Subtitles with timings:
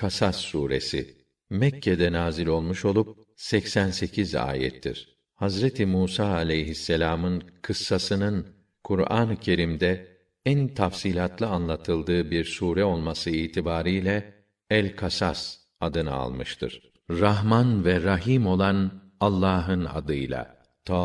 [0.00, 1.16] Kasas suresi
[1.50, 5.16] Mekke'de nazil olmuş olup 88 ayettir.
[5.34, 8.46] Hazreti Musa aleyhisselam'ın kıssasının
[8.84, 14.34] Kur'an-ı Kerim'de en tafsilatlı anlatıldığı bir sure olması itibariyle
[14.70, 16.92] El Kasas adını almıştır.
[17.10, 20.56] Rahman ve Rahim olan Allah'ın adıyla.
[20.84, 20.96] Ta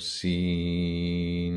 [0.00, 1.54] sin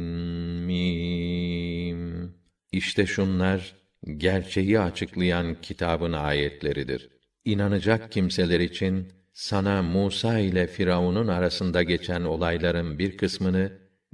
[0.68, 2.34] mim.
[2.72, 3.83] İşte şunlar
[4.18, 7.10] gerçeği açıklayan kitabın ayetleridir.
[7.46, 13.72] İnanacak kimseler için sana Musa ile Firavun'un arasında geçen olayların bir kısmını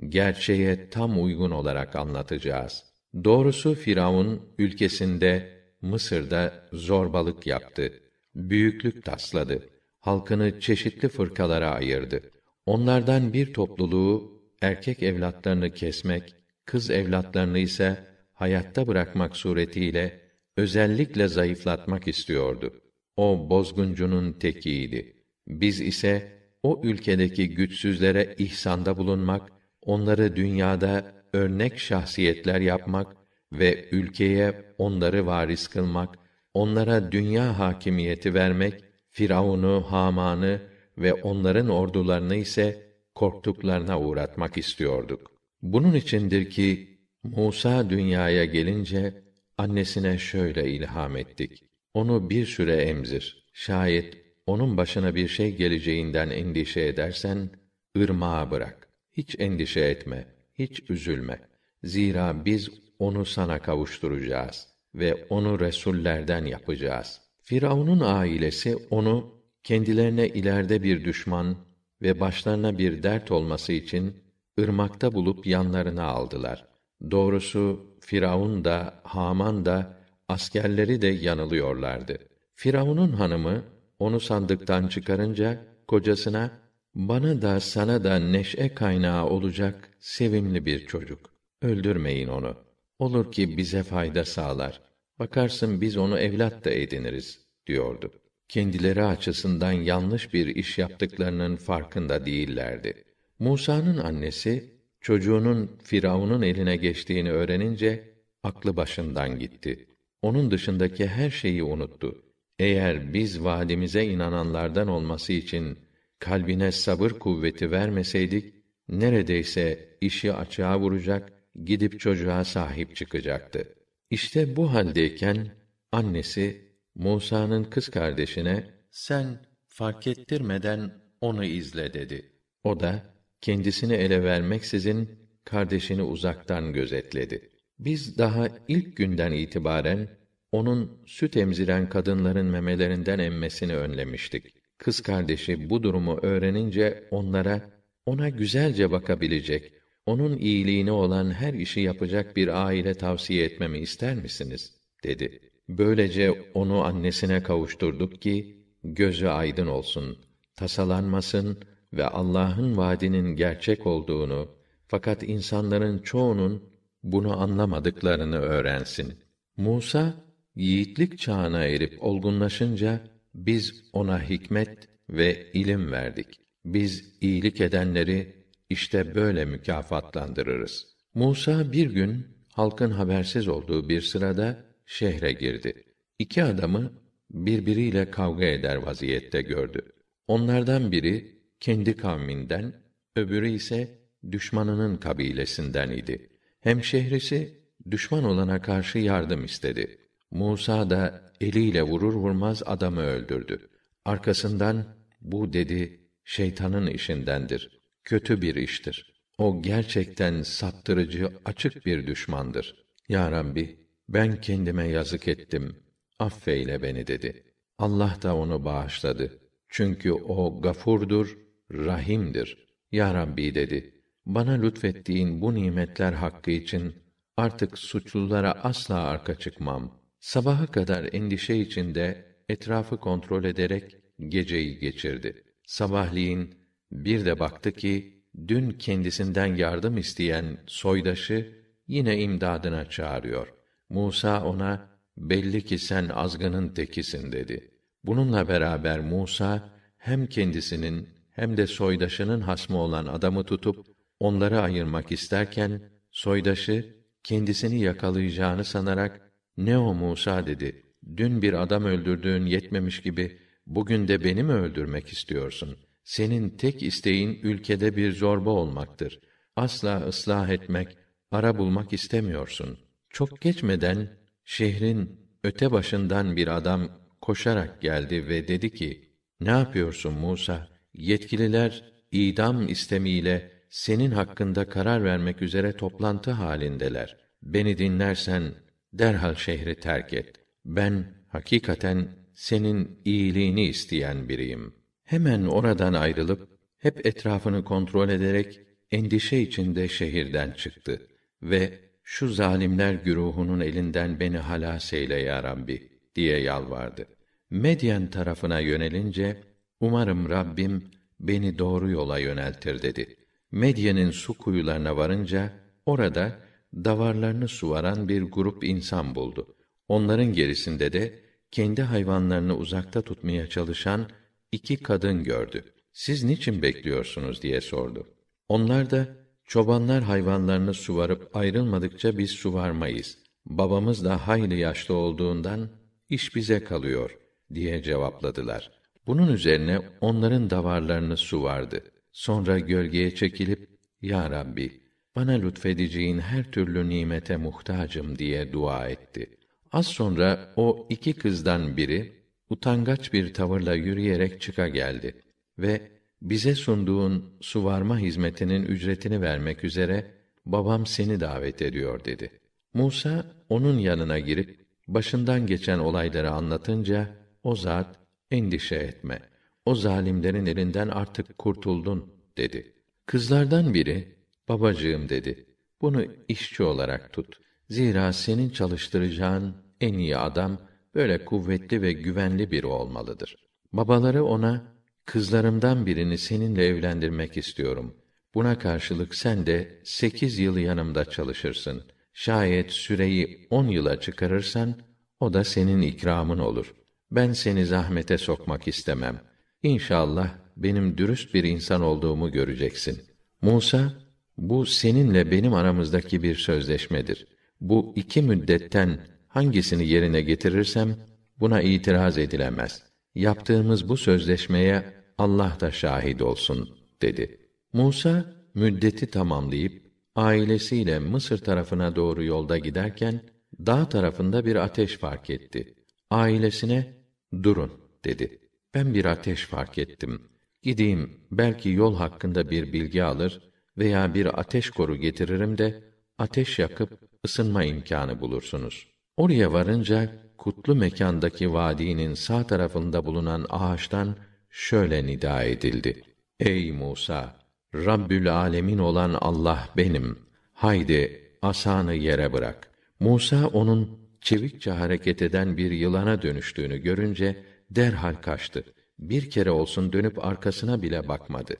[0.09, 2.83] gerçeğe tam uygun olarak anlatacağız.
[3.23, 7.93] Doğrusu Firavun ülkesinde Mısır'da zorbalık yaptı.
[8.35, 9.69] Büyüklük tasladı.
[9.99, 12.21] Halkını çeşitli fırkalara ayırdı.
[12.65, 16.35] Onlardan bir topluluğu erkek evlatlarını kesmek,
[16.65, 18.08] kız evlatlarını ise
[18.39, 20.21] hayatta bırakmak suretiyle
[20.57, 22.81] özellikle zayıflatmak istiyordu.
[23.17, 25.15] O bozguncunun tekiydi.
[25.47, 33.07] Biz ise o ülkedeki güçsüzlere ihsanda bulunmak, onları dünyada örnek şahsiyetler yapmak
[33.51, 36.15] ve ülkeye onları varis kılmak,
[36.53, 40.61] onlara dünya hakimiyeti vermek, Firavun'u, Haman'ı
[40.97, 45.31] ve onların ordularını ise korktuklarına uğratmak istiyorduk.
[45.61, 49.23] Bunun içindir ki Musa dünyaya gelince
[49.57, 51.63] annesine şöyle ilham ettik.
[51.93, 53.45] Onu bir süre emzir.
[53.53, 57.49] Şayet onun başına bir şey geleceğinden endişe edersen
[57.97, 58.89] ırmağa bırak.
[59.13, 61.39] Hiç endişe etme, hiç üzülme.
[61.83, 67.21] Zira biz onu sana kavuşturacağız ve onu resullerden yapacağız.
[67.41, 69.33] Firavun'un ailesi onu
[69.63, 71.57] kendilerine ileride bir düşman
[72.01, 74.13] ve başlarına bir dert olması için
[74.59, 76.68] ırmakta bulup yanlarına aldılar.
[77.11, 79.97] Doğrusu Firavun da Haman da
[80.27, 82.17] askerleri de yanılıyorlardı.
[82.55, 83.63] Firavun'un hanımı
[83.99, 86.51] onu sandıktan çıkarınca kocasına
[86.95, 91.19] bana da sana da neşe kaynağı olacak sevimli bir çocuk.
[91.61, 92.55] Öldürmeyin onu.
[92.99, 94.81] Olur ki bize fayda sağlar.
[95.19, 98.11] Bakarsın biz onu evlat da ediniriz diyordu.
[98.47, 103.03] Kendileri açısından yanlış bir iş yaptıklarının farkında değillerdi.
[103.39, 108.03] Musa'nın annesi çocuğunun Firavun'un eline geçtiğini öğrenince
[108.43, 109.85] aklı başından gitti.
[110.21, 112.23] Onun dışındaki her şeyi unuttu.
[112.59, 115.77] Eğer biz vaadimize inananlardan olması için
[116.19, 118.53] kalbine sabır kuvveti vermeseydik
[118.89, 121.33] neredeyse işi açığa vuracak,
[121.65, 123.75] gidip çocuğa sahip çıkacaktı.
[124.09, 125.47] İşte bu haldeyken
[125.91, 132.31] annesi Musa'nın kız kardeşine sen fark ettirmeden onu izle dedi.
[132.63, 133.03] O da
[133.41, 135.09] kendisini ele vermeksizin
[135.45, 137.49] kardeşini uzaktan gözetledi.
[137.79, 140.09] Biz daha ilk günden itibaren
[140.51, 144.45] onun süt emziren kadınların memelerinden emmesini önlemiştik.
[144.77, 147.71] Kız kardeşi bu durumu öğrenince onlara
[148.05, 149.73] ona güzelce bakabilecek,
[150.05, 154.79] onun iyiliğine olan her işi yapacak bir aile tavsiye etmemi ister misiniz?
[155.03, 155.39] dedi.
[155.69, 160.17] Böylece onu annesine kavuşturduk ki gözü aydın olsun,
[160.55, 161.59] tasalanmasın
[161.93, 164.49] ve Allah'ın vaadinin gerçek olduğunu
[164.87, 166.63] fakat insanların çoğunun
[167.03, 169.13] bunu anlamadıklarını öğrensin.
[169.57, 170.13] Musa
[170.55, 173.01] yiğitlik çağına erip olgunlaşınca
[173.33, 176.27] biz ona hikmet ve ilim verdik.
[176.65, 180.87] Biz iyilik edenleri işte böyle mükafatlandırırız.
[181.13, 185.83] Musa bir gün halkın habersiz olduğu bir sırada şehre girdi.
[186.19, 186.91] İki adamı
[187.31, 189.81] birbiriyle kavga eder vaziyette gördü.
[190.27, 192.73] Onlardan biri kendi kavminden,
[193.15, 193.99] öbürü ise
[194.31, 196.29] düşmanının kabilesinden idi.
[196.61, 197.59] Hemşehrisi
[197.91, 199.97] düşman olana karşı yardım istedi.
[200.31, 203.69] Musa da eliyle vurur vurmaz adamı öldürdü.
[204.05, 204.85] Arkasından
[205.21, 207.81] bu dedi şeytanın işindendir.
[208.03, 209.13] Kötü bir iştir.
[209.37, 212.85] O gerçekten saptırıcı, açık bir düşmandır.
[213.09, 215.75] Ya Rabbi, ben kendime yazık ettim.
[216.19, 217.43] Affeyle beni dedi.
[217.77, 219.39] Allah da onu bağışladı.
[219.69, 221.37] Çünkü o gafurdur,
[221.71, 222.67] rahimdir.
[222.91, 223.93] Ya Rabbi dedi.
[224.25, 226.93] Bana lütfettiğin bu nimetler hakkı için
[227.37, 229.99] artık suçlulara asla arka çıkmam.
[230.19, 233.95] Sabaha kadar endişe içinde etrafı kontrol ederek
[234.27, 235.43] geceyi geçirdi.
[235.65, 236.55] Sabahleyin
[236.91, 243.53] bir de baktı ki dün kendisinden yardım isteyen soydaşı yine imdadına çağırıyor.
[243.89, 247.71] Musa ona belli ki sen azgının tekisin dedi.
[248.03, 253.85] Bununla beraber Musa hem kendisinin hem de soydaşının hasmı olan adamı tutup
[254.19, 255.81] onları ayırmak isterken
[256.11, 260.85] soydaşı kendisini yakalayacağını sanarak ne o Musa dedi.
[261.17, 265.77] dün bir adam öldürdüğün yetmemiş gibi bugün de beni mi öldürmek istiyorsun?
[266.03, 269.19] Senin tek isteğin ülkede bir zorba olmaktır.
[269.55, 270.97] Asla ıslah etmek,
[271.31, 272.79] ara bulmak istemiyorsun.
[273.09, 276.89] Çok geçmeden şehrin öte başından bir adam
[277.21, 280.78] koşarak geldi ve dedi ki: Ne yapıyorsun Musa?
[280.93, 287.17] Yetkililer idam istemiyle senin hakkında karar vermek üzere toplantı halindeler.
[287.41, 288.53] Beni dinlersen
[288.93, 290.35] derhal şehri terk et.
[290.65, 294.73] Ben hakikaten senin iyiliğini isteyen biriyim.
[295.03, 298.59] Hemen oradan ayrılıp hep etrafını kontrol ederek
[298.91, 301.07] endişe içinde şehirden çıktı
[301.41, 307.05] ve şu zalimler güruhunun elinden beni halas eyle ya Rabbi diye yalvardı.
[307.49, 309.37] Medyen tarafına yönelince
[309.79, 313.15] umarım Rabbim beni doğru yola yöneltir dedi.
[313.51, 315.53] Medyen'in su kuyularına varınca
[315.85, 316.39] orada
[316.73, 319.55] davarlarını suvaran bir grup insan buldu.
[319.87, 321.19] Onların gerisinde de
[321.51, 324.09] kendi hayvanlarını uzakta tutmaya çalışan
[324.51, 325.63] iki kadın gördü.
[325.93, 328.07] Siz niçin bekliyorsunuz diye sordu.
[328.47, 329.07] Onlar da
[329.45, 333.17] çobanlar hayvanlarını suvarıp ayrılmadıkça biz suvarmayız.
[333.45, 335.69] Babamız da hayli yaşlı olduğundan
[336.09, 337.17] iş bize kalıyor
[337.53, 338.78] diye cevapladılar.
[339.09, 341.83] Bunun üzerine onların davarlarını suvardı.
[342.11, 343.69] Sonra gölgeye çekilip
[344.01, 344.81] Ya Rabbi
[345.15, 349.37] bana lütfedeceğin her türlü nimete muhtacım diye dua etti.
[349.71, 352.13] Az sonra o iki kızdan biri
[352.49, 355.21] utangaç bir tavırla yürüyerek çıka geldi
[355.57, 355.81] ve
[356.21, 360.11] bize sunduğun suvarma hizmetinin ücretini vermek üzere
[360.45, 362.31] babam seni davet ediyor dedi.
[362.73, 367.09] Musa onun yanına girip başından geçen olayları anlatınca
[367.43, 367.98] o zat
[368.31, 369.19] endişe etme.
[369.65, 372.73] O zalimlerin elinden artık kurtuldun dedi.
[373.05, 374.15] Kızlardan biri
[374.49, 375.45] babacığım dedi.
[375.81, 377.39] Bunu işçi olarak tut.
[377.69, 380.61] Zira senin çalıştıracağın en iyi adam
[380.95, 383.35] böyle kuvvetli ve güvenli biri olmalıdır.
[383.73, 384.63] Babaları ona
[385.05, 387.95] kızlarımdan birini seninle evlendirmek istiyorum.
[388.33, 391.83] Buna karşılık sen de sekiz yıl yanımda çalışırsın.
[392.13, 394.75] Şayet süreyi on yıla çıkarırsan,
[395.19, 396.73] o da senin ikramın olur.
[397.11, 399.21] Ben seni zahmete sokmak istemem.
[399.63, 403.01] İnşallah benim dürüst bir insan olduğumu göreceksin.
[403.41, 403.93] Musa,
[404.37, 407.27] bu seninle benim aramızdaki bir sözleşmedir.
[407.61, 410.95] Bu iki müddetten hangisini yerine getirirsem
[411.39, 412.83] buna itiraz edilemez.
[413.15, 414.83] Yaptığımız bu sözleşmeye
[415.17, 417.37] Allah da şahit olsun dedi.
[417.73, 419.83] Musa müddeti tamamlayıp
[420.15, 423.21] ailesiyle Mısır tarafına doğru yolda giderken
[423.65, 425.75] dağ tarafında bir ateş fark etti.
[426.09, 426.98] Ailesine
[427.43, 427.71] durun
[428.05, 428.39] dedi.
[428.73, 430.21] Ben bir ateş fark ettim.
[430.61, 433.41] Gideyim belki yol hakkında bir bilgi alır
[433.77, 435.83] veya bir ateş koru getiririm de
[436.17, 436.89] ateş yakıp
[437.25, 438.87] ısınma imkanı bulursunuz.
[439.17, 444.15] Oraya varınca kutlu mekandaki vadinin sağ tarafında bulunan ağaçtan
[444.49, 446.03] şöyle nida edildi.
[446.39, 447.39] Ey Musa!
[447.75, 450.19] Rabbül alemin olan Allah benim.
[450.53, 452.69] Haydi asanı yere bırak.
[452.99, 458.63] Musa onun çevikçe hareket eden bir yılana dönüştüğünü görünce derhal kaçtı.
[458.99, 461.55] Bir kere olsun dönüp arkasına bile bakmadı.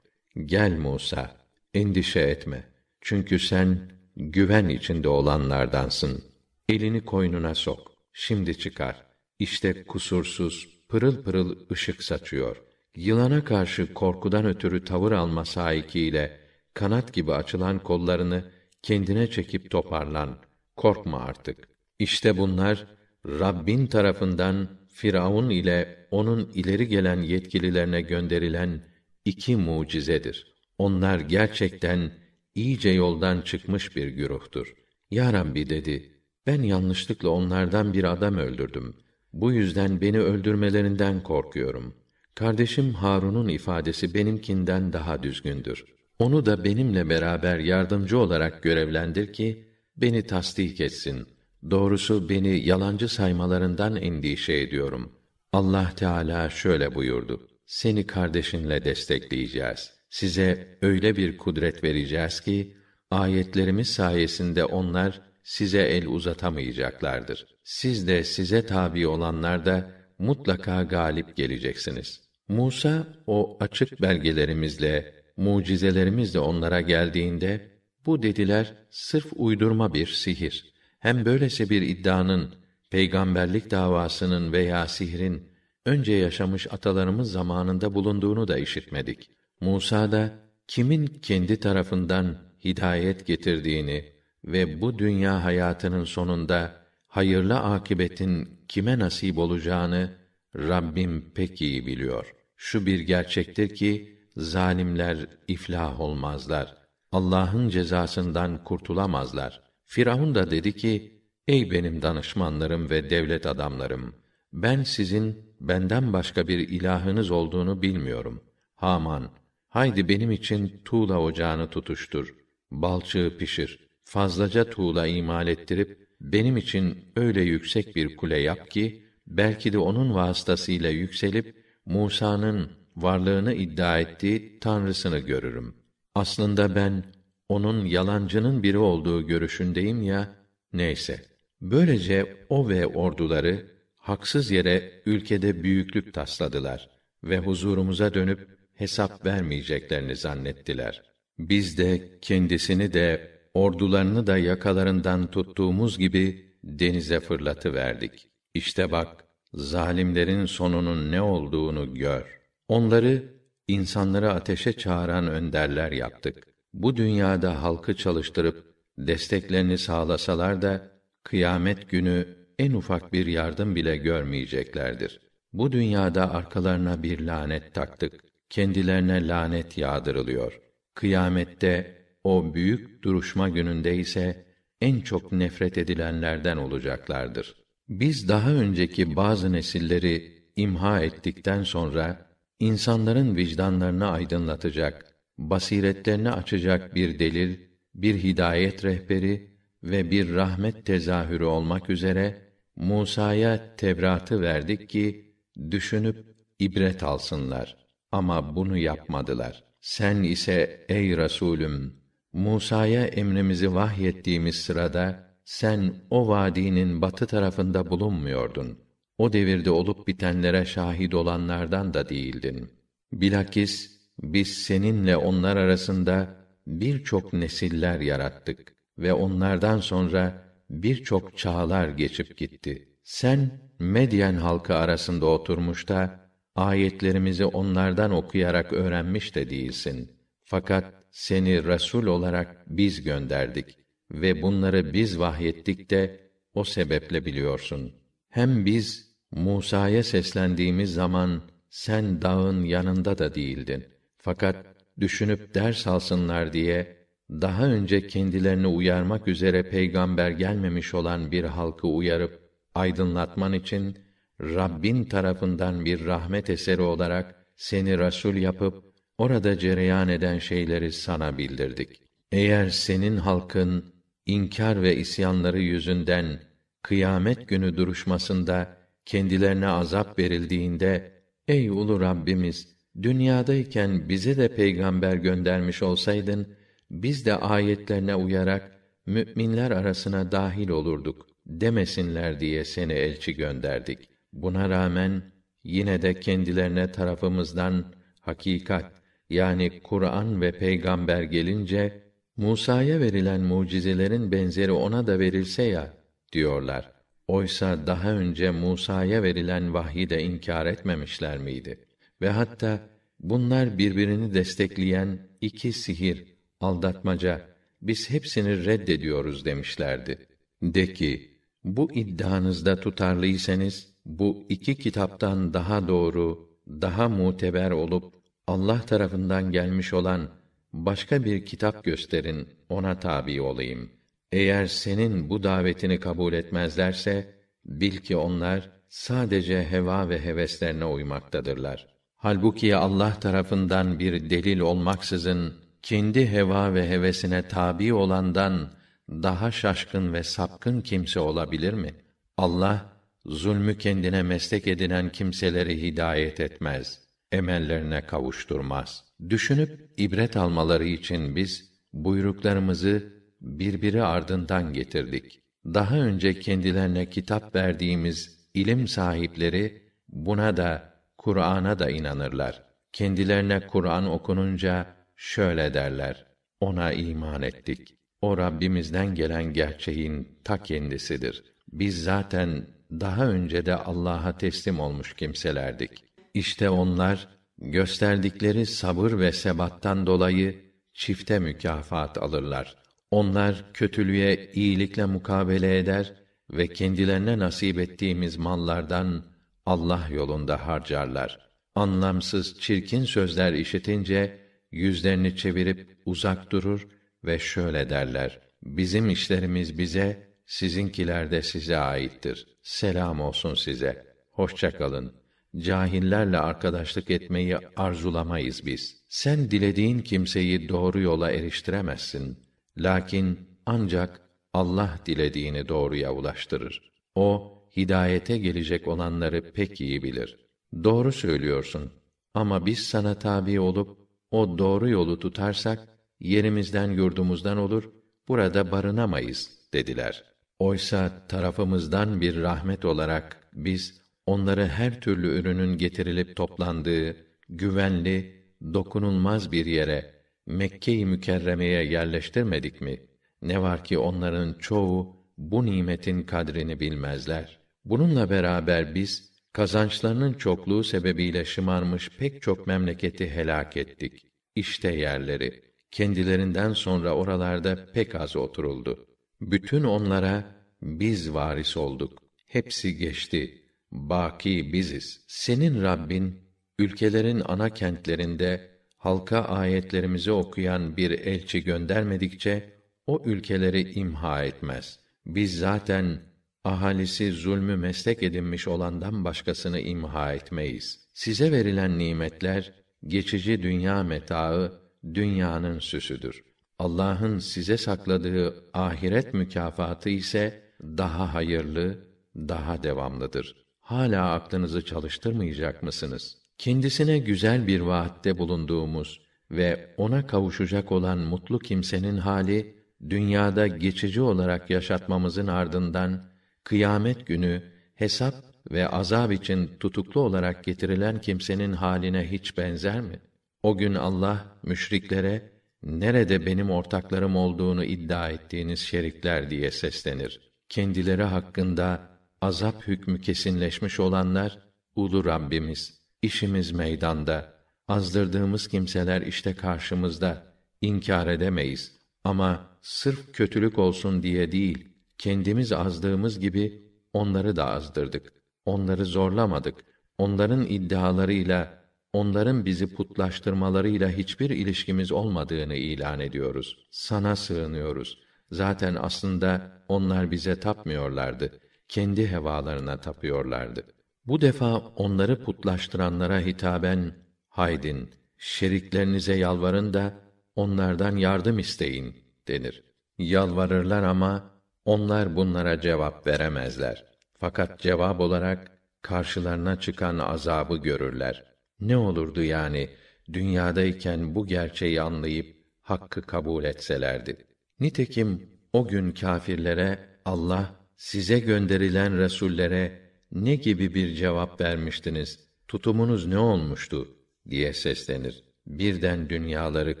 [0.46, 1.36] Gel Musa,
[1.74, 2.64] endişe etme.
[3.00, 3.78] Çünkü sen
[4.16, 6.24] güven içinde olanlardansın.
[6.68, 7.92] Elini koynuna sok.
[8.12, 9.06] Şimdi çıkar.
[9.38, 12.56] İşte kusursuz, pırıl pırıl ışık saçıyor.
[12.96, 16.40] Yılana karşı korkudan ötürü tavır alma sahikiyle
[16.74, 18.44] kanat gibi açılan kollarını
[18.82, 20.38] kendine çekip toparlan.
[20.76, 21.71] Korkma artık.
[22.02, 22.86] İşte bunlar
[23.26, 28.80] Rabbin tarafından Firavun ile onun ileri gelen yetkililerine gönderilen
[29.24, 30.46] iki mucizedir.
[30.78, 32.12] Onlar gerçekten
[32.54, 34.74] iyice yoldan çıkmış bir güruhtur.
[35.10, 36.12] Ya Rabbi dedi,
[36.46, 38.96] ben yanlışlıkla onlardan bir adam öldürdüm.
[39.32, 41.94] Bu yüzden beni öldürmelerinden korkuyorum.
[42.34, 45.84] Kardeşim Harun'un ifadesi benimkinden daha düzgündür.
[46.18, 51.26] Onu da benimle beraber yardımcı olarak görevlendir ki beni tasdik etsin.
[51.70, 55.12] Doğrusu beni yalancı saymalarından endişe ediyorum.
[55.52, 59.90] Allah Teala şöyle buyurdu: Seni kardeşinle destekleyeceğiz.
[60.10, 62.76] Size öyle bir kudret vereceğiz ki
[63.10, 67.46] ayetlerimiz sayesinde onlar size el uzatamayacaklardır.
[67.64, 72.20] Siz de size tabi olanlar da mutlaka galip geleceksiniz.
[72.48, 77.70] Musa o açık belgelerimizle, mucizelerimizle onlara geldiğinde
[78.06, 80.71] bu dediler sırf uydurma bir sihir.
[81.02, 82.54] Hem böylesi bir iddianın
[82.90, 85.48] peygamberlik davasının veya sihrin
[85.86, 89.30] önce yaşamış atalarımız zamanında bulunduğunu da işitmedik.
[89.60, 90.30] Musa da
[90.66, 94.12] kimin kendi tarafından hidayet getirdiğini
[94.44, 96.72] ve bu dünya hayatının sonunda
[97.06, 100.10] hayırlı akibetin kime nasip olacağını
[100.56, 102.34] Rabbim pek iyi biliyor.
[102.56, 106.76] Şu bir gerçektir ki zalimler iflah olmazlar.
[107.12, 109.71] Allah'ın cezasından kurtulamazlar.
[109.94, 114.14] Firavun da dedi ki: Ey benim danışmanlarım ve devlet adamlarım,
[114.52, 118.42] ben sizin benden başka bir ilahınız olduğunu bilmiyorum.
[118.74, 119.30] Haman,
[119.68, 122.34] haydi benim için tuğla ocağını tutuştur.
[122.70, 123.88] Balçığı pişir.
[124.04, 130.14] Fazlaca tuğla imal ettirip benim için öyle yüksek bir kule yap ki belki de onun
[130.14, 135.74] vasıtasıyla yükselip Musa'nın varlığını iddia ettiği tanrısını görürüm.
[136.14, 137.04] Aslında ben
[137.48, 140.28] onun yalancının biri olduğu görüşündeyim ya.
[140.72, 141.24] Neyse.
[141.60, 146.90] Böylece o ve orduları haksız yere ülkede büyüklük tasladılar
[147.24, 151.02] ve huzurumuza dönüp hesap vermeyeceklerini zannettiler.
[151.38, 158.28] Biz de kendisini de ordularını da yakalarından tuttuğumuz gibi denize fırlatı verdik.
[158.54, 162.40] İşte bak, zalimlerin sonunun ne olduğunu gör.
[162.68, 163.34] Onları
[163.68, 166.51] insanları ateşe çağıran önderler yaptık.
[166.74, 170.90] Bu dünyada halkı çalıştırıp desteklerini sağlasalar da
[171.24, 175.20] kıyamet günü en ufak bir yardım bile görmeyeceklerdir.
[175.52, 178.24] Bu dünyada arkalarına bir lanet taktık.
[178.50, 180.60] Kendilerine lanet yağdırılıyor.
[180.94, 184.46] Kıyamette o büyük duruşma gününde ise
[184.80, 187.54] en çok nefret edilenlerden olacaklardır.
[187.88, 197.58] Biz daha önceki bazı nesilleri imha ettikten sonra insanların vicdanlarını aydınlatacak, basiretlerini açacak bir delil,
[197.94, 202.42] bir hidayet rehberi ve bir rahmet tezahürü olmak üzere
[202.76, 205.34] Musa'ya Tevrat'ı verdik ki
[205.70, 206.26] düşünüp
[206.58, 207.76] ibret alsınlar.
[208.12, 209.64] Ama bunu yapmadılar.
[209.80, 218.78] Sen ise ey Resulüm Musa'ya emrimizi vahyettiğimiz sırada sen o vadinin batı tarafında bulunmuyordun.
[219.18, 222.70] O devirde olup bitenlere şahit olanlardan da değildin.
[223.12, 223.91] Bilakis
[224.22, 232.88] biz seninle onlar arasında birçok nesiller yarattık ve onlardan sonra birçok çağlar geçip gitti.
[233.02, 240.12] Sen Medyen halkı arasında oturmuş da ayetlerimizi onlardan okuyarak öğrenmiş de değilsin.
[240.44, 243.78] Fakat seni resul olarak biz gönderdik
[244.10, 247.92] ve bunları biz vahyettik de o sebeple biliyorsun.
[248.28, 253.84] Hem biz Musa'ya seslendiğimiz zaman sen dağın yanında da değildin.
[254.22, 254.56] Fakat
[255.00, 256.96] düşünüp ders alsınlar diye
[257.30, 262.40] daha önce kendilerini uyarmak üzere peygamber gelmemiş olan bir halkı uyarıp
[262.74, 263.98] aydınlatman için
[264.40, 268.84] Rabbin tarafından bir rahmet eseri olarak seni rasul yapıp
[269.18, 272.02] orada cereyan eden şeyleri sana bildirdik.
[272.32, 273.94] Eğer senin halkın
[274.26, 276.40] inkar ve isyanları yüzünden
[276.82, 281.12] kıyamet günü duruşmasında kendilerine azap verildiğinde
[281.48, 282.71] ey ulu Rabbimiz
[283.02, 286.46] dünyadayken bize de peygamber göndermiş olsaydın
[286.90, 288.72] biz de ayetlerine uyarak
[289.06, 293.98] müminler arasına dahil olurduk demesinler diye seni elçi gönderdik.
[294.32, 295.22] Buna rağmen
[295.64, 297.84] yine de kendilerine tarafımızdan
[298.20, 298.92] hakikat
[299.30, 302.02] yani Kur'an ve peygamber gelince
[302.36, 305.94] Musa'ya verilen mucizelerin benzeri ona da verilse ya
[306.32, 306.92] diyorlar.
[307.28, 311.78] Oysa daha önce Musa'ya verilen vahyi de inkar etmemişler miydi?
[312.22, 312.80] Ve hatta
[313.20, 316.24] bunlar birbirini destekleyen iki sihir,
[316.60, 317.48] aldatmaca,
[317.82, 320.18] biz hepsini reddediyoruz demişlerdi.
[320.62, 328.14] De ki, bu iddianızda tutarlıysanız, bu iki kitaptan daha doğru, daha muteber olup,
[328.46, 330.30] Allah tarafından gelmiş olan
[330.72, 333.90] başka bir kitap gösterin, ona tabi olayım.
[334.32, 341.92] Eğer senin bu davetini kabul etmezlerse, bil ki onlar sadece heva ve heveslerine uymaktadırlar.
[342.22, 348.70] Halbuki Allah tarafından bir delil olmaksızın kendi heva ve hevesine tabi olandan
[349.10, 351.94] daha şaşkın ve sapkın kimse olabilir mi?
[352.36, 352.92] Allah
[353.26, 357.00] zulmü kendine meslek edinen kimseleri hidayet etmez,
[357.32, 359.04] emellerine kavuşturmaz.
[359.28, 365.40] Düşünüp ibret almaları için biz buyruklarımızı birbiri ardından getirdik.
[365.66, 370.91] Daha önce kendilerine kitap verdiğimiz ilim sahipleri buna da
[371.22, 372.62] Kur'an'a da inanırlar.
[372.92, 374.86] Kendilerine Kur'an okununca
[375.16, 376.26] şöyle derler:
[376.60, 377.96] Ona iman ettik.
[378.20, 381.44] O Rabbimizden gelen gerçeğin ta kendisidir.
[381.72, 385.90] Biz zaten daha önce de Allah'a teslim olmuş kimselerdik.
[386.34, 392.76] İşte onlar gösterdikleri sabır ve sebattan dolayı çifte mükafat alırlar.
[393.10, 396.12] Onlar kötülüğe iyilikle mukabele eder
[396.50, 399.31] ve kendilerine nasip ettiğimiz mallardan
[399.66, 401.50] Allah yolunda harcarlar.
[401.74, 404.40] Anlamsız, çirkin sözler işitince
[404.70, 406.88] yüzlerini çevirip uzak durur
[407.24, 412.46] ve şöyle derler: Bizim işlerimiz bize, sizinkiler de size aittir.
[412.62, 414.06] Selam olsun size.
[414.30, 415.14] Hoşça kalın.
[415.56, 419.04] Cahillerle arkadaşlık etmeyi arzulamayız biz.
[419.08, 422.38] Sen dilediğin kimseyi doğru yola eriştiremezsin.
[422.78, 424.20] Lakin ancak
[424.52, 426.92] Allah dilediğini doğruya ulaştırır.
[427.14, 430.36] O hidayete gelecek olanları pek iyi bilir.
[430.84, 431.92] Doğru söylüyorsun.
[432.34, 433.98] Ama biz sana tabi olup
[434.30, 435.88] o doğru yolu tutarsak
[436.20, 437.90] yerimizden yurdumuzdan olur,
[438.28, 440.24] burada barınamayız dediler.
[440.58, 447.16] Oysa tarafımızdan bir rahmet olarak biz onları her türlü ürünün getirilip toplandığı
[447.48, 448.42] güvenli,
[448.74, 450.12] dokunulmaz bir yere
[450.46, 453.00] Mekke-i Mükerreme'ye yerleştirmedik mi?
[453.42, 457.61] Ne var ki onların çoğu bu nimetin kadrini bilmezler.
[457.84, 464.26] Bununla beraber biz kazançlarının çokluğu sebebiyle şımarmış pek çok memleketi helak ettik.
[464.54, 465.62] İşte yerleri.
[465.90, 469.06] Kendilerinden sonra oralarda pek az oturuldu.
[469.40, 470.44] Bütün onlara
[470.82, 472.18] biz varis olduk.
[472.46, 473.62] Hepsi geçti.
[473.92, 475.24] Baki biziz.
[475.28, 476.40] Senin Rabbin
[476.78, 482.72] ülkelerin ana kentlerinde halka ayetlerimizi okuyan bir elçi göndermedikçe
[483.06, 485.00] o ülkeleri imha etmez.
[485.26, 486.20] Biz zaten
[486.64, 491.08] ahalisi zulmü meslek edinmiş olandan başkasını imha etmeyiz.
[491.14, 492.72] Size verilen nimetler
[493.06, 494.72] geçici dünya metaı,
[495.14, 496.44] dünyanın süsüdür.
[496.78, 501.98] Allah'ın size sakladığı ahiret mükafatı ise daha hayırlı,
[502.36, 503.56] daha devamlıdır.
[503.80, 506.38] Hala aklınızı çalıştırmayacak mısınız?
[506.58, 512.76] Kendisine güzel bir vaatte bulunduğumuz ve ona kavuşacak olan mutlu kimsenin hali
[513.10, 516.31] dünyada geçici olarak yaşatmamızın ardından
[516.64, 517.62] kıyamet günü
[517.94, 518.34] hesap
[518.70, 523.20] ve azab için tutuklu olarak getirilen kimsenin haline hiç benzer mi?
[523.62, 530.40] O gün Allah müşriklere nerede benim ortaklarım olduğunu iddia ettiğiniz şerikler diye seslenir.
[530.68, 532.00] Kendileri hakkında
[532.40, 534.58] azap hükmü kesinleşmiş olanlar
[534.96, 537.54] ulu Rabbimiz işimiz meydanda
[537.88, 544.91] azdırdığımız kimseler işte karşımızda inkar edemeyiz ama sırf kötülük olsun diye değil
[545.22, 546.82] kendimiz azdığımız gibi
[547.12, 548.32] onları da azdırdık.
[548.64, 549.74] Onları zorlamadık.
[550.18, 556.88] Onların iddialarıyla onların bizi putlaştırmalarıyla hiçbir ilişkimiz olmadığını ilan ediyoruz.
[556.90, 558.18] Sana sığınıyoruz.
[558.50, 561.60] Zaten aslında onlar bize tapmıyorlardı.
[561.88, 563.84] Kendi hevalarına tapıyorlardı.
[564.26, 567.14] Bu defa onları putlaştıranlara hitaben,
[567.48, 570.14] haydin, şeriklerinize yalvarın da,
[570.56, 572.14] onlardan yardım isteyin,
[572.48, 572.84] denir.
[573.18, 574.51] Yalvarırlar ama,
[574.84, 577.04] onlar bunlara cevap veremezler.
[577.38, 581.44] Fakat cevap olarak, karşılarına çıkan azabı görürler.
[581.80, 582.90] Ne olurdu yani,
[583.32, 587.36] dünyadayken bu gerçeği anlayıp, hakkı kabul etselerdi.
[587.80, 593.00] Nitekim, o gün kâfirlere, Allah, size gönderilen resullere
[593.32, 595.40] ne gibi bir cevap vermiştiniz?
[595.68, 597.08] Tutumunuz ne olmuştu?
[597.50, 598.44] diye seslenir.
[598.66, 600.00] Birden dünyaları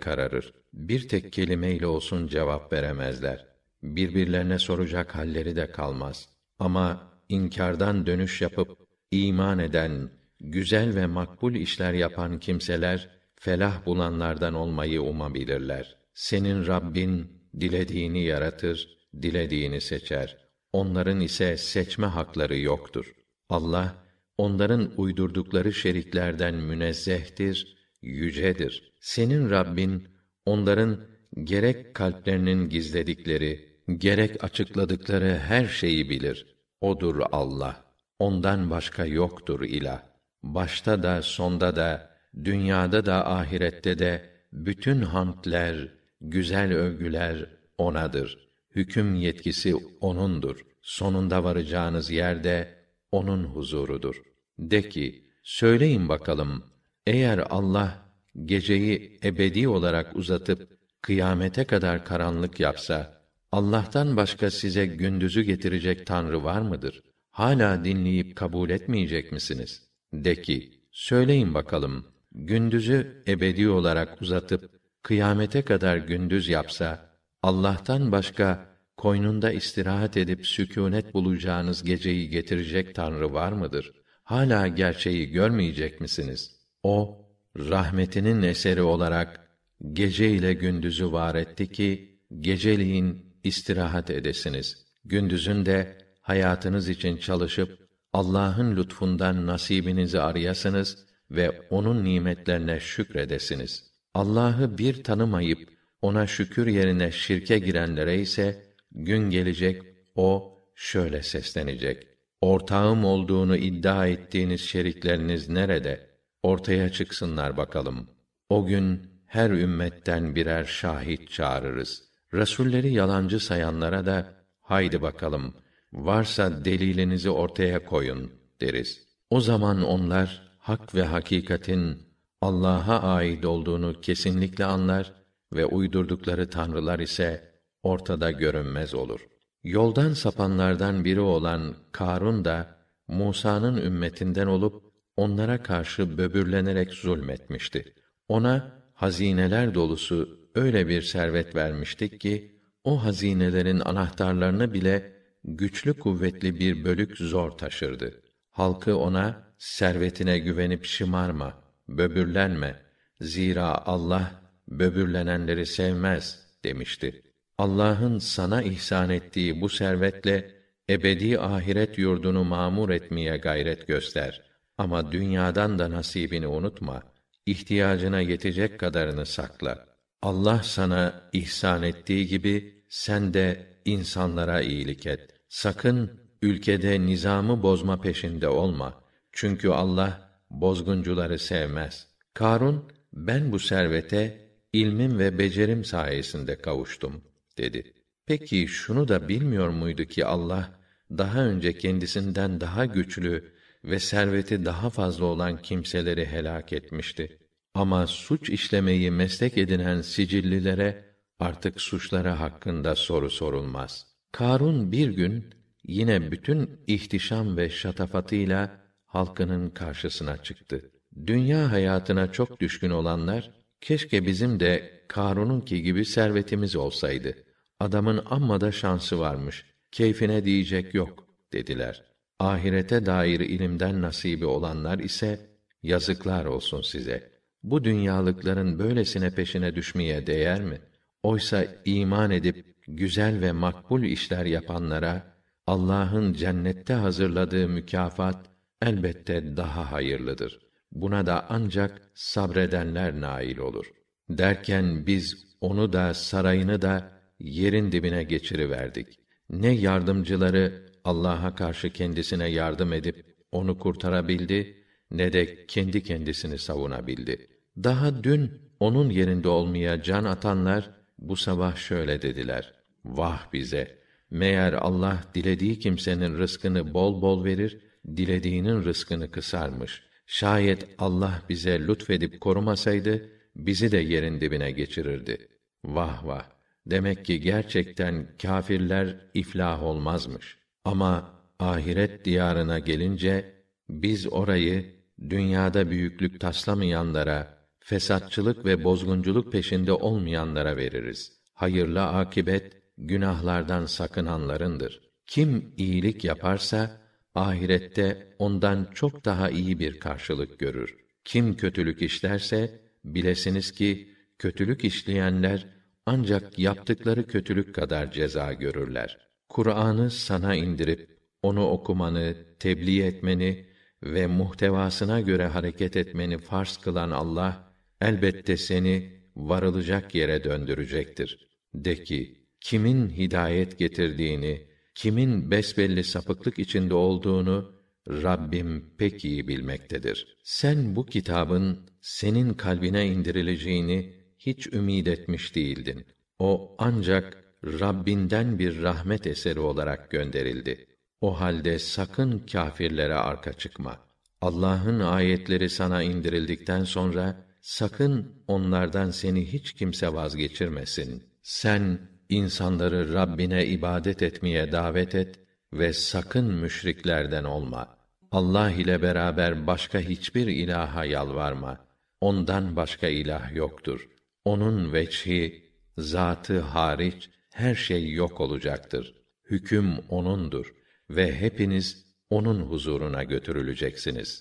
[0.00, 0.52] kararır.
[0.72, 3.51] Bir tek kelimeyle olsun cevap veremezler.
[3.82, 6.28] Birbirlerine soracak halleri de kalmaz.
[6.58, 8.78] Ama inkardan dönüş yapıp
[9.10, 15.96] iman eden, güzel ve makbul işler yapan kimseler felah bulanlardan olmayı umabilirler.
[16.14, 20.42] Senin Rabbin dilediğini yaratır, dilediğini seçer
[20.72, 23.12] onların ise seçme hakları yoktur.
[23.48, 23.94] Allah
[24.38, 28.92] onların uydurdukları şeriklerden münezzehtir, yücedir.
[29.00, 30.08] Senin Rabbin
[30.46, 31.00] onların
[31.44, 36.46] gerek kalplerinin gizledikleri, gerek açıkladıkları her şeyi bilir.
[36.80, 37.84] Odur Allah.
[38.18, 40.02] Ondan başka yoktur ilah.
[40.42, 42.10] Başta da sonda da
[42.44, 45.88] dünyada da ahirette de bütün hamdler,
[46.20, 47.46] güzel övgüler
[47.78, 50.60] onadır hüküm yetkisi onundur.
[50.82, 52.74] Sonunda varacağınız yerde
[53.12, 54.22] onun huzurudur.
[54.58, 56.64] De ki, söyleyin bakalım,
[57.06, 57.98] eğer Allah
[58.44, 63.21] geceyi ebedi olarak uzatıp kıyamete kadar karanlık yapsa,
[63.52, 67.02] Allah'tan başka size gündüzü getirecek Tanrı var mıdır?
[67.30, 69.82] Hala dinleyip kabul etmeyecek misiniz?
[70.12, 74.70] De ki, söyleyin bakalım, gündüzü ebedi olarak uzatıp
[75.02, 77.10] kıyamete kadar gündüz yapsa,
[77.42, 83.92] Allah'tan başka koynunda istirahat edip sükûnet bulacağınız geceyi getirecek Tanrı var mıdır?
[84.24, 86.56] Hala gerçeği görmeyecek misiniz?
[86.82, 89.48] O rahmetinin eseri olarak
[89.92, 94.86] gece ile gündüzü var etti ki geceliğin istirahat edesiniz.
[95.04, 103.92] Gündüzün de hayatınız için çalışıp Allah'ın lütfundan nasibinizi arayasınız ve onun nimetlerine şükredesiniz.
[104.14, 105.68] Allah'ı bir tanımayıp
[106.02, 109.82] ona şükür yerine şirke girenlere ise gün gelecek
[110.14, 112.06] o şöyle seslenecek.
[112.40, 116.10] Ortağım olduğunu iddia ettiğiniz şerikleriniz nerede?
[116.42, 118.10] Ortaya çıksınlar bakalım.
[118.48, 122.11] O gün her ümmetten birer şahit çağırırız.
[122.34, 125.54] Resulleri yalancı sayanlara da haydi bakalım
[125.92, 129.06] varsa delilinizi ortaya koyun deriz.
[129.30, 132.02] O zaman onlar hak ve hakikatin
[132.40, 135.12] Allah'a ait olduğunu kesinlikle anlar
[135.52, 139.20] ve uydurdukları tanrılar ise ortada görünmez olur.
[139.64, 142.76] Yoldan sapanlardan biri olan Karun da
[143.08, 144.82] Musa'nın ümmetinden olup
[145.16, 147.94] onlara karşı böbürlenerek zulmetmişti.
[148.28, 155.12] Ona hazineler dolusu öyle bir servet vermiştik ki o hazinelerin anahtarlarını bile
[155.44, 158.22] güçlü kuvvetli bir bölük zor taşırdı.
[158.50, 161.54] Halkı ona servetine güvenip şımarma,
[161.88, 162.82] böbürlenme.
[163.20, 167.22] Zira Allah böbürlenenleri sevmez demişti.
[167.58, 170.50] Allah'ın sana ihsan ettiği bu servetle
[170.90, 174.42] ebedi ahiret yurdunu mamur etmeye gayret göster.
[174.78, 177.02] Ama dünyadan da nasibini unutma.
[177.46, 179.91] İhtiyacına yetecek kadarını sakla.
[180.22, 185.30] Allah sana ihsan ettiği gibi sen de insanlara iyilik et.
[185.48, 189.02] Sakın ülkede nizamı bozma peşinde olma.
[189.32, 192.06] Çünkü Allah bozguncuları sevmez.
[192.34, 197.24] Karun ben bu servete ilmim ve becerim sayesinde kavuştum
[197.58, 197.94] dedi.
[198.26, 200.80] Peki şunu da bilmiyor muydu ki Allah
[201.10, 203.52] daha önce kendisinden daha güçlü
[203.84, 207.38] ve serveti daha fazla olan kimseleri helak etmişti.
[207.74, 211.04] Ama suç işlemeyi meslek edinen sicillilere
[211.38, 214.06] artık suçları hakkında soru sorulmaz.
[214.32, 215.54] Karun bir gün
[215.84, 220.90] yine bütün ihtişam ve şatafatıyla halkının karşısına çıktı.
[221.26, 227.34] Dünya hayatına çok düşkün olanlar keşke bizim de Karun'unki gibi servetimiz olsaydı.
[227.80, 229.66] Adamın amma da şansı varmış.
[229.92, 232.04] Keyfine diyecek yok dediler.
[232.38, 235.50] Ahirete dair ilimden nasibi olanlar ise
[235.82, 237.31] yazıklar olsun size.
[237.62, 240.80] Bu dünyalıkların böylesine peşine düşmeye değer mi?
[241.22, 248.46] Oysa iman edip güzel ve makbul işler yapanlara Allah'ın cennette hazırladığı mükafat
[248.82, 250.58] elbette daha hayırlıdır.
[250.92, 253.86] Buna da ancak sabredenler nail olur.
[254.30, 259.18] Derken biz onu da sarayını da yerin dibine geçiriverdik.
[259.50, 264.76] Ne yardımcıları Allah'a karşı kendisine yardım edip onu kurtarabildi
[265.10, 267.51] ne de kendi kendisini savunabildi.
[267.76, 274.02] Daha dün onun yerinde olmaya can atanlar bu sabah şöyle dediler: Vah bize!
[274.30, 277.78] Meğer Allah dilediği kimsenin rızkını bol bol verir,
[278.16, 280.02] dilediğinin rızkını kısarmış.
[280.26, 285.48] Şayet Allah bize lütfedip korumasaydı bizi de yerin dibine geçirirdi.
[285.84, 286.44] Vah vah!
[286.86, 290.58] Demek ki gerçekten kâfirler iflah olmazmış.
[290.84, 293.52] Ama ahiret diyarına gelince
[293.90, 294.94] biz orayı
[295.30, 301.32] dünyada büyüklük taslamayanlara, fesatçılık ve bozgunculuk peşinde olmayanlara veririz.
[301.54, 305.00] Hayırlı akibet günahlardan sakınanlarındır.
[305.26, 307.00] Kim iyilik yaparsa
[307.34, 310.96] ahirette ondan çok daha iyi bir karşılık görür.
[311.24, 315.66] Kim kötülük işlerse bilesiniz ki kötülük işleyenler
[316.06, 319.18] ancak yaptıkları kötülük kadar ceza görürler.
[319.48, 323.66] Kur'an'ı sana indirip onu okumanı, tebliğ etmeni
[324.02, 327.71] ve muhtevasına göre hareket etmeni farz kılan Allah
[328.02, 331.48] elbette seni varılacak yere döndürecektir.
[331.74, 340.36] De ki, kimin hidayet getirdiğini, kimin besbelli sapıklık içinde olduğunu Rabbim pek iyi bilmektedir.
[340.44, 346.06] Sen bu kitabın senin kalbine indirileceğini hiç ümid etmiş değildin.
[346.38, 350.86] O ancak Rabbinden bir rahmet eseri olarak gönderildi.
[351.20, 354.00] O halde sakın kâfirlere arka çıkma.
[354.40, 361.24] Allah'ın ayetleri sana indirildikten sonra sakın onlardan seni hiç kimse vazgeçirmesin.
[361.42, 361.98] Sen
[362.28, 365.40] insanları Rabbine ibadet etmeye davet et
[365.72, 367.96] ve sakın müşriklerden olma.
[368.30, 371.84] Allah ile beraber başka hiçbir ilaha yalvarma.
[372.20, 374.08] Ondan başka ilah yoktur.
[374.44, 379.14] Onun veçhi, zatı hariç her şey yok olacaktır.
[379.50, 380.74] Hüküm onundur
[381.10, 384.40] ve hepiniz onun huzuruna götürüleceksiniz.